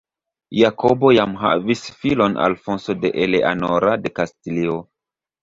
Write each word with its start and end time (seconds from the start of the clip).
Jakobo 0.59 1.11
jam 1.15 1.35
havis 1.41 1.83
filon 1.99 2.39
Alfonso 2.47 2.97
de 3.05 3.13
Eleanora 3.27 3.95
de 4.07 4.15
Kastilio. 4.19 4.81